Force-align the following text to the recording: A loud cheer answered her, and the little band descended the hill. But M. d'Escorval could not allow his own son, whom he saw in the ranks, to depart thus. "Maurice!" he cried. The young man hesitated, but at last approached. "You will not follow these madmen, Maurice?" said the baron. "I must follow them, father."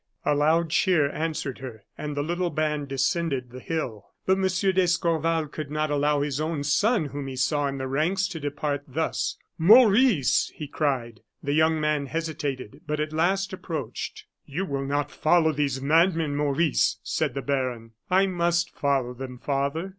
A 0.25 0.33
loud 0.33 0.71
cheer 0.71 1.11
answered 1.11 1.59
her, 1.59 1.83
and 1.95 2.17
the 2.17 2.23
little 2.23 2.49
band 2.49 2.87
descended 2.87 3.51
the 3.51 3.59
hill. 3.59 4.05
But 4.25 4.39
M. 4.39 4.73
d'Escorval 4.73 5.47
could 5.49 5.69
not 5.69 5.91
allow 5.91 6.21
his 6.23 6.41
own 6.41 6.63
son, 6.63 7.05
whom 7.05 7.27
he 7.27 7.35
saw 7.35 7.67
in 7.67 7.77
the 7.77 7.87
ranks, 7.87 8.27
to 8.29 8.39
depart 8.39 8.81
thus. 8.87 9.37
"Maurice!" 9.59 10.51
he 10.55 10.67
cried. 10.67 11.19
The 11.43 11.53
young 11.53 11.79
man 11.79 12.07
hesitated, 12.07 12.81
but 12.87 12.99
at 12.99 13.13
last 13.13 13.53
approached. 13.53 14.25
"You 14.43 14.65
will 14.65 14.85
not 14.87 15.11
follow 15.11 15.51
these 15.51 15.83
madmen, 15.83 16.35
Maurice?" 16.35 16.97
said 17.03 17.35
the 17.35 17.43
baron. 17.43 17.91
"I 18.09 18.25
must 18.25 18.71
follow 18.71 19.13
them, 19.13 19.37
father." 19.37 19.89